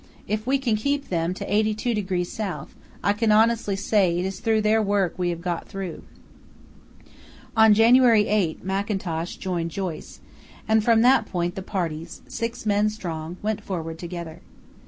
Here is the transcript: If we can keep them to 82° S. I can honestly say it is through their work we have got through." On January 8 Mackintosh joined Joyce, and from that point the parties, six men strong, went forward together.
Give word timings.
If 0.27 0.47
we 0.47 0.57
can 0.57 0.75
keep 0.77 1.09
them 1.09 1.35
to 1.35 1.45
82° 1.45 2.21
S. 2.39 2.69
I 3.03 3.13
can 3.13 3.31
honestly 3.31 3.75
say 3.75 4.17
it 4.17 4.25
is 4.25 4.39
through 4.39 4.61
their 4.61 4.81
work 4.81 5.13
we 5.19 5.29
have 5.29 5.41
got 5.43 5.67
through." 5.69 6.01
On 7.55 7.75
January 7.75 8.27
8 8.27 8.63
Mackintosh 8.65 9.35
joined 9.37 9.69
Joyce, 9.69 10.19
and 10.67 10.83
from 10.83 11.03
that 11.03 11.27
point 11.27 11.53
the 11.53 11.61
parties, 11.61 12.23
six 12.27 12.65
men 12.65 12.89
strong, 12.89 13.37
went 13.43 13.61
forward 13.61 13.99
together. 13.99 14.41